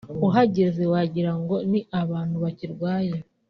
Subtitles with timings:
[0.27, 3.15] uhageze wagira ngo ni abantu bakirwaye